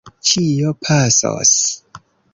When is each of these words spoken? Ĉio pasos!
Ĉio 0.29 0.71
pasos! 0.87 1.55